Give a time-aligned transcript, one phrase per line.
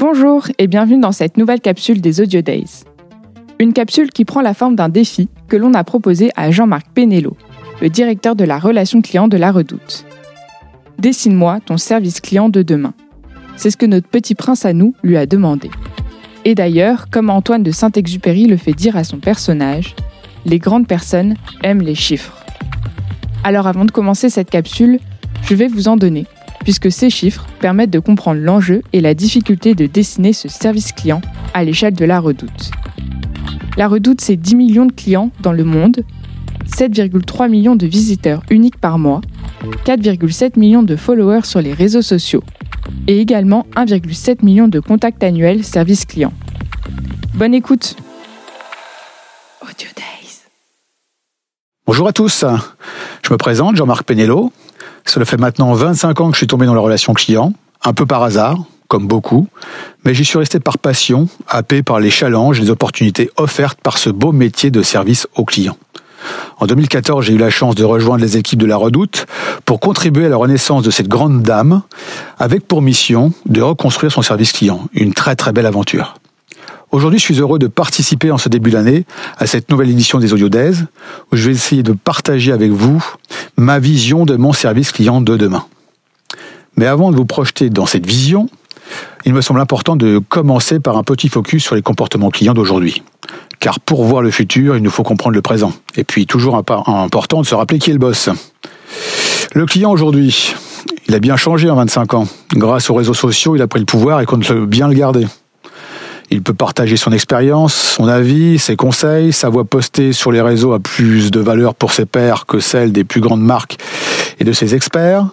[0.00, 2.84] Bonjour et bienvenue dans cette nouvelle capsule des Audio Days.
[3.58, 7.36] Une capsule qui prend la forme d'un défi que l'on a proposé à Jean-Marc Pénélo,
[7.82, 10.06] le directeur de la relation client de la Redoute.
[10.98, 12.94] Dessine-moi ton service client de demain.
[13.56, 15.70] C'est ce que notre petit prince à nous lui a demandé.
[16.46, 19.94] Et d'ailleurs, comme Antoine de Saint-Exupéry le fait dire à son personnage,
[20.46, 22.42] les grandes personnes aiment les chiffres.
[23.44, 24.98] Alors avant de commencer cette capsule,
[25.42, 26.24] je vais vous en donner,
[26.64, 31.20] puisque ces chiffres permettent de comprendre l'enjeu et la difficulté de dessiner ce service client
[31.54, 32.70] à l'échelle de la redoute.
[33.76, 36.04] La redoute, c'est 10 millions de clients dans le monde,
[36.66, 39.20] 7,3 millions de visiteurs uniques par mois,
[39.84, 42.42] 4,7 millions de followers sur les réseaux sociaux
[43.06, 46.32] et également 1,7 million de contacts annuels service client.
[47.34, 47.96] Bonne écoute
[49.62, 50.42] Audio Days.
[51.86, 52.44] Bonjour à tous,
[53.22, 54.52] je me présente Jean-Marc Pénélo.
[55.06, 57.52] Cela fait maintenant 25 ans que je suis tombé dans la relation client,
[57.84, 59.46] un peu par hasard, comme beaucoup,
[60.04, 63.98] mais j'y suis resté par passion, happé par les challenges et les opportunités offertes par
[63.98, 65.76] ce beau métier de service aux clients.
[66.58, 69.26] En 2014, j'ai eu la chance de rejoindre les équipes de la Redoute
[69.64, 71.82] pour contribuer à la renaissance de cette grande dame,
[72.38, 74.82] avec pour mission de reconstruire son service client.
[74.92, 76.14] Une très très belle aventure.
[76.92, 79.04] Aujourd'hui, je suis heureux de participer en ce début d'année
[79.38, 80.74] à cette nouvelle édition des Audio Days,
[81.30, 83.04] où je vais essayer de partager avec vous
[83.56, 85.64] ma vision de mon service client de demain.
[86.76, 88.48] Mais avant de vous projeter dans cette vision,
[89.24, 93.04] il me semble important de commencer par un petit focus sur les comportements clients d'aujourd'hui.
[93.60, 95.72] Car pour voir le futur, il nous faut comprendre le présent.
[95.94, 98.30] Et puis toujours important de se rappeler qui est le boss.
[99.54, 100.54] Le client aujourd'hui,
[101.06, 102.26] il a bien changé en 25 ans.
[102.52, 105.26] Grâce aux réseaux sociaux, il a pris le pouvoir et compte bien le garder.
[106.30, 110.72] Il peut partager son expérience, son avis, ses conseils, sa voix postée sur les réseaux
[110.72, 113.78] a plus de valeur pour ses pairs que celle des plus grandes marques
[114.38, 115.26] et de ses experts.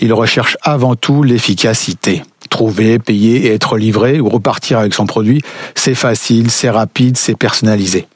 [0.00, 5.40] Il recherche avant tout l'efficacité trouver, payer et être livré ou repartir avec son produit,
[5.74, 8.06] c'est facile, c'est rapide, c'est personnalisé.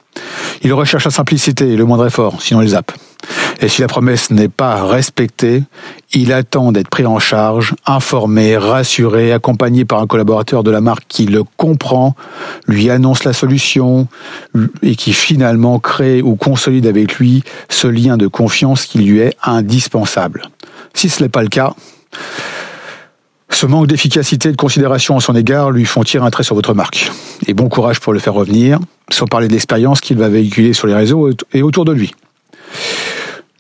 [0.62, 2.92] Il recherche la simplicité et le moindre effort, sinon il zappe.
[3.61, 5.62] Et si la promesse n'est pas respectée,
[6.12, 11.05] il attend d'être pris en charge, informé, rassuré, accompagné par un collaborateur de la marque
[11.08, 12.14] qui le comprend,
[12.67, 14.07] lui annonce la solution
[14.83, 19.36] et qui finalement crée ou consolide avec lui ce lien de confiance qui lui est
[19.42, 20.42] indispensable.
[20.92, 21.74] Si ce n'est pas le cas,
[23.51, 26.55] ce manque d'efficacité et de considération en son égard lui font tirer un trait sur
[26.55, 27.11] votre marque.
[27.46, 28.79] Et bon courage pour le faire revenir,
[29.11, 32.14] sans parler de l'expérience qu'il va véhiculer sur les réseaux et autour de lui.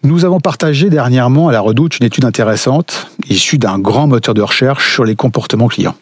[0.04, 4.42] Nous avons partagé dernièrement à la Redoute une étude intéressante issue d'un grand moteur de
[4.42, 5.94] recherche sur les comportements clients.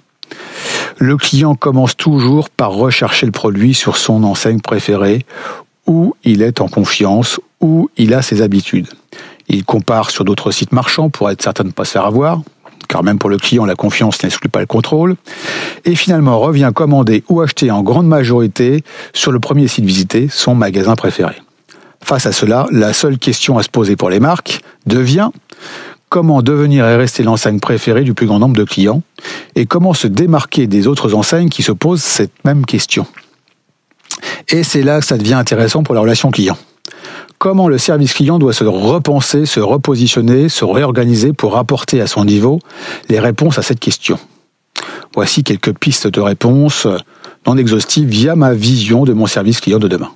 [0.99, 5.25] Le client commence toujours par rechercher le produit sur son enseigne préférée,
[5.87, 8.89] où il est en confiance, où il a ses habitudes.
[9.47, 12.43] Il compare sur d'autres sites marchands pour être certain de ne pas se faire avoir,
[12.89, 15.15] car même pour le client, la confiance n'exclut pas le contrôle,
[15.85, 20.57] et finalement revient commander ou acheter en grande majorité sur le premier site visité, son
[20.57, 21.35] magasin préféré.
[22.03, 25.31] Face à cela, la seule question à se poser pour les marques devient
[26.09, 29.03] comment devenir et rester l'enseigne préférée du plus grand nombre de clients,
[29.55, 33.07] et comment se démarquer des autres enseignes qui se posent cette même question.
[34.49, 36.59] Et c'est là que ça devient intéressant pour la relation client
[37.43, 42.25] comment le service client doit se repenser, se repositionner, se réorganiser pour apporter à son
[42.25, 42.61] niveau
[43.09, 44.17] les réponses à cette question.
[45.13, 46.87] Voici quelques pistes de réponses
[47.45, 50.13] non exhaustives via ma vision de mon service client de demain.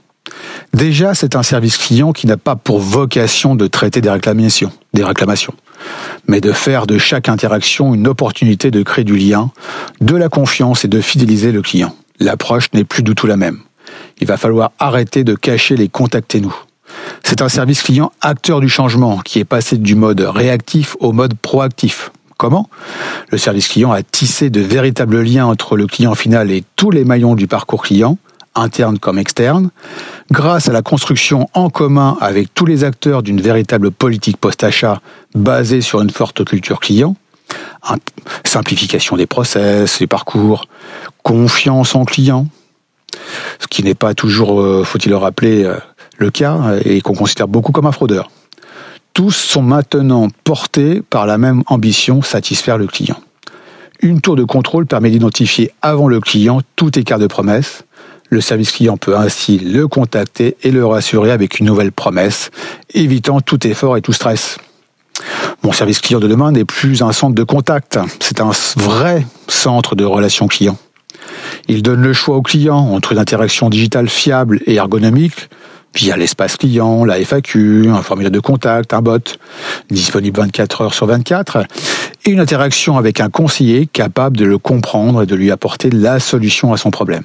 [0.74, 5.04] Déjà, c'est un service client qui n'a pas pour vocation de traiter des réclamations, des
[5.04, 5.54] réclamations,
[6.28, 9.50] mais de faire de chaque interaction une opportunité de créer du lien,
[10.00, 11.94] de la confiance et de fidéliser le client.
[12.20, 13.60] L'approche n'est plus du tout la même.
[14.20, 16.54] Il va falloir arrêter de cacher les contactez-nous.
[17.22, 21.34] C'est un service client acteur du changement qui est passé du mode réactif au mode
[21.34, 22.12] proactif.
[22.38, 22.68] Comment?
[23.30, 27.04] Le service client a tissé de véritables liens entre le client final et tous les
[27.04, 28.18] maillons du parcours client,
[28.56, 29.70] interne comme externe,
[30.30, 35.00] grâce à la construction en commun avec tous les acteurs d'une véritable politique post-achat
[35.34, 37.16] basée sur une forte culture client,
[38.44, 40.66] simplification des process, des parcours,
[41.22, 42.46] confiance en client,
[43.60, 45.76] ce qui n'est pas toujours, euh, faut-il le rappeler, euh,
[46.18, 48.30] le cas et qu'on considère beaucoup comme un fraudeur.
[49.12, 53.16] Tous sont maintenant portés par la même ambition, satisfaire le client.
[54.00, 57.84] Une tour de contrôle permet d'identifier avant le client tout écart de promesse.
[58.28, 62.50] Le service client peut ainsi le contacter et le rassurer avec une nouvelle promesse,
[62.94, 64.58] évitant tout effort et tout stress.
[65.62, 69.94] Mon service client de demain n'est plus un centre de contact, c'est un vrai centre
[69.94, 70.78] de relations clients.
[71.68, 75.48] Il donne le choix au client entre une interaction digitale fiable et ergonomique,
[75.94, 79.38] via l'espace client, la FAQ, un formulaire de contact, un bot,
[79.90, 81.64] disponible 24 heures sur 24,
[82.26, 86.20] et une interaction avec un conseiller capable de le comprendre et de lui apporter la
[86.20, 87.22] solution à son problème.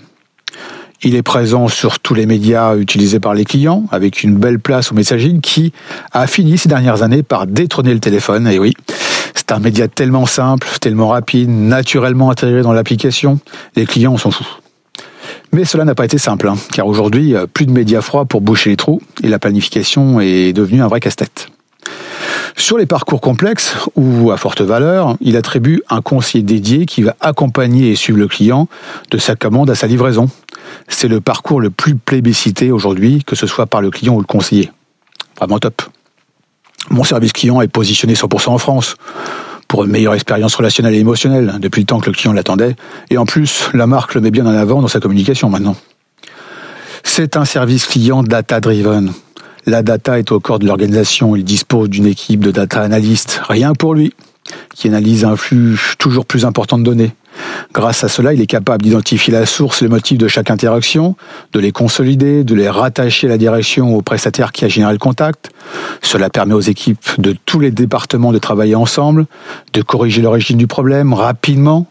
[1.03, 4.91] Il est présent sur tous les médias utilisés par les clients, avec une belle place
[4.91, 5.73] au messaging qui
[6.11, 8.47] a fini ces dernières années par détrôner le téléphone.
[8.47, 8.75] Et oui,
[9.33, 13.39] c'est un média tellement simple, tellement rapide, naturellement intégré dans l'application,
[13.75, 14.61] les clients s'en foutent.
[15.53, 18.69] Mais cela n'a pas été simple, hein, car aujourd'hui, plus de médias froids pour boucher
[18.69, 21.50] les trous, et la planification est devenue un vrai casse-tête.
[22.61, 27.15] Sur les parcours complexes ou à forte valeur, il attribue un conseiller dédié qui va
[27.19, 28.67] accompagner et suivre le client
[29.09, 30.29] de sa commande à sa livraison.
[30.87, 34.27] C'est le parcours le plus plébiscité aujourd'hui, que ce soit par le client ou le
[34.27, 34.71] conseiller.
[35.37, 35.81] Vraiment top.
[36.91, 38.95] Mon service client est positionné 100% en France
[39.67, 42.75] pour une meilleure expérience relationnelle et émotionnelle depuis le temps que le client l'attendait.
[43.09, 45.75] Et en plus, la marque le met bien en avant dans sa communication maintenant.
[47.03, 49.11] C'est un service client data-driven.
[49.65, 51.35] La data est au corps de l'organisation.
[51.35, 54.13] Il dispose d'une équipe de data analystes, rien pour lui,
[54.75, 57.11] qui analyse un flux toujours plus important de données.
[57.73, 61.15] Grâce à cela, il est capable d'identifier la source et le motif de chaque interaction,
[61.53, 64.99] de les consolider, de les rattacher à la direction au prestataire qui a généré le
[64.99, 65.51] contact.
[66.01, 69.25] Cela permet aux équipes de tous les départements de travailler ensemble,
[69.73, 71.87] de corriger l'origine du problème rapidement,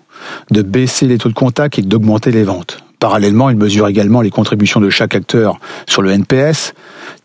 [0.50, 2.82] de baisser les taux de contact et d'augmenter les ventes.
[2.98, 5.58] Parallèlement, il mesure également les contributions de chaque acteur
[5.88, 6.74] sur le NPS.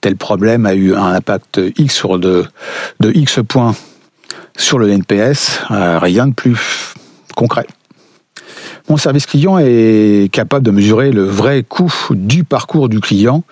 [0.06, 2.46] Tel problème a eu un impact X sur de,
[3.04, 3.74] X points
[4.56, 5.62] sur le NPS.
[5.72, 6.94] Euh, rien de plus
[7.36, 7.66] concret.
[8.88, 13.44] Mon service client est capable de mesurer le vrai coût du parcours du client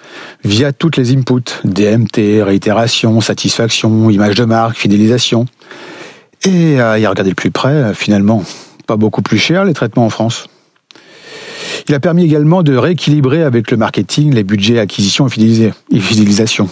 [0.43, 5.47] via toutes les inputs, DMT, réitération, satisfaction, image de marque, fidélisation.
[6.45, 8.43] Et à y regarder de plus près, finalement,
[8.85, 10.45] pas beaucoup plus cher les traitements en France.
[11.87, 16.69] Il a permis également de rééquilibrer avec le marketing les budgets acquisition et fidélisation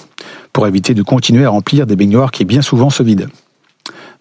[0.53, 3.29] pour éviter de continuer à remplir des baignoires qui bien souvent se vident.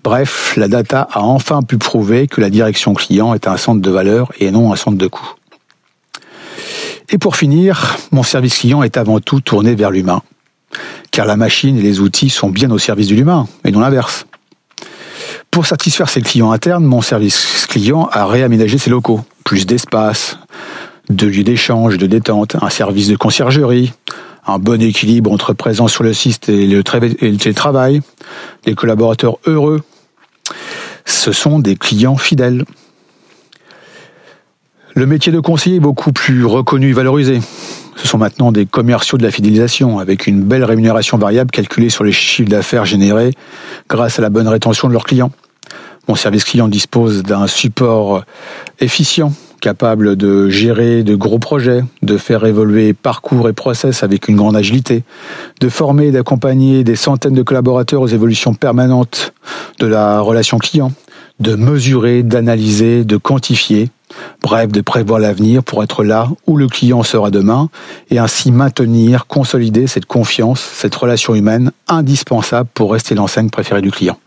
[0.02, 3.90] Bref, la data a enfin pu prouver que la direction client est un centre de
[3.90, 5.34] valeur et non un centre de coût.
[7.10, 10.22] Et pour finir, mon service client est avant tout tourné vers l'humain,
[11.10, 14.26] car la machine et les outils sont bien au service de l'humain, et non l'inverse.
[15.50, 20.38] Pour satisfaire ses clients internes, mon service client a réaménagé ses locaux, plus d'espace,
[21.10, 23.92] de lieux d'échange, de détente, un service de conciergerie,
[24.46, 28.00] un bon équilibre entre présence sur le site et le, télétravail,
[28.64, 29.82] des collaborateurs heureux.
[31.04, 32.64] Ce sont des clients fidèles.
[34.94, 37.40] Le métier de conseiller est beaucoup plus reconnu et valorisé.
[37.96, 42.04] Ce sont maintenant des commerciaux de la fidélisation avec une belle rémunération variable calculée sur
[42.04, 43.32] les chiffres d'affaires générés
[43.88, 45.32] grâce à la bonne rétention de leurs clients.
[46.08, 48.24] Mon service client dispose d'un support
[48.78, 54.36] efficient capable de gérer de gros projets, de faire évoluer parcours et process avec une
[54.36, 55.04] grande agilité,
[55.60, 59.32] de former et d'accompagner des centaines de collaborateurs aux évolutions permanentes
[59.78, 60.92] de la relation client,
[61.38, 63.90] de mesurer, d'analyser, de quantifier,
[64.42, 67.68] bref, de prévoir l'avenir pour être là où le client sera demain
[68.10, 73.90] et ainsi maintenir, consolider cette confiance, cette relation humaine indispensable pour rester l'enseigne préférée du
[73.90, 74.18] client.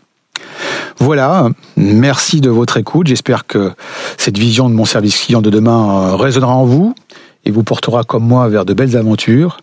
[0.98, 3.06] Voilà, merci de votre écoute.
[3.06, 3.72] J'espère que
[4.16, 6.94] cette vision de mon service client de demain euh, résonnera en vous
[7.44, 9.58] et vous portera comme moi vers de belles aventures.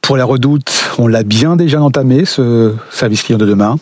[0.00, 3.76] Pour la redoute, on l'a bien déjà entamé, ce service client de demain.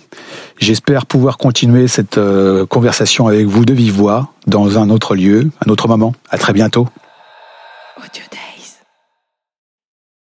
[0.59, 5.51] J'espère pouvoir continuer cette euh, conversation avec vous de vive voix dans un autre lieu,
[5.65, 6.15] un autre moment.
[6.31, 6.89] À très bientôt.